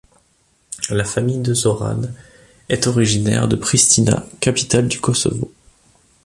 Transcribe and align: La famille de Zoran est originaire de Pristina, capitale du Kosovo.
La 0.89 1.03
famille 1.05 1.41
de 1.41 1.53
Zoran 1.53 2.01
est 2.69 2.87
originaire 2.87 3.47
de 3.47 3.55
Pristina, 3.55 4.25
capitale 4.39 4.87
du 4.87 4.99
Kosovo. 4.99 5.51